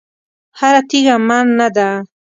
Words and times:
هره 0.59 0.81
تېږه 0.89 1.15
من 1.27 1.45
نه 1.59 1.67
ده. 1.75 1.89